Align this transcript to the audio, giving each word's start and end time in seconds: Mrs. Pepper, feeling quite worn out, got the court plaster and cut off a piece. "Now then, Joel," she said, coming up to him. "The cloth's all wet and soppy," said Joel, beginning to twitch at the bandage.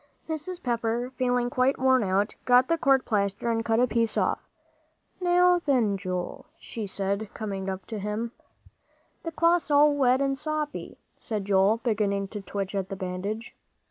Mrs. 0.27 0.63
Pepper, 0.63 1.11
feeling 1.15 1.51
quite 1.51 1.77
worn 1.77 2.01
out, 2.01 2.33
got 2.45 2.69
the 2.69 2.77
court 2.79 3.05
plaster 3.05 3.51
and 3.51 3.63
cut 3.63 3.79
off 3.79 3.85
a 3.85 3.87
piece. 3.93 4.17
"Now 5.19 5.59
then, 5.63 5.95
Joel," 5.95 6.47
she 6.57 6.87
said, 6.87 7.31
coming 7.35 7.69
up 7.69 7.85
to 7.85 7.99
him. 7.99 8.31
"The 9.21 9.31
cloth's 9.31 9.69
all 9.69 9.93
wet 9.93 10.19
and 10.19 10.39
soppy," 10.39 10.97
said 11.19 11.45
Joel, 11.45 11.81
beginning 11.83 12.29
to 12.29 12.41
twitch 12.41 12.73
at 12.73 12.89
the 12.89 12.95
bandage. 12.95 13.55